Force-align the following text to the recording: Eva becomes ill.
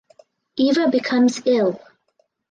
Eva 0.57 0.87
becomes 0.89 1.43
ill. 1.45 1.79